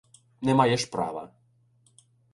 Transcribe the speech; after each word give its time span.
Не 0.41 0.55
маєш 0.55 0.85
права. 0.85 1.31